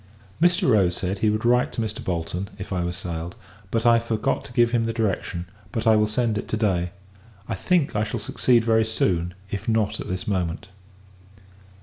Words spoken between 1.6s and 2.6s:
to Mr. Bolton,